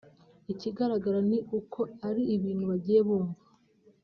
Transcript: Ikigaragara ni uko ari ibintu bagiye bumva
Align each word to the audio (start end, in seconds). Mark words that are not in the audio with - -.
Ikigaragara 0.53 1.19
ni 1.29 1.39
uko 1.59 1.79
ari 2.07 2.23
ibintu 2.35 2.63
bagiye 2.71 2.99
bumva 3.07 3.43